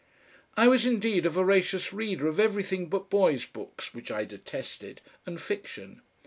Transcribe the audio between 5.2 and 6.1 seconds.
and fiction.